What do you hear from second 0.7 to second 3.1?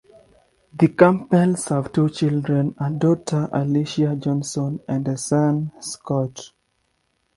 The Campbells have two children: a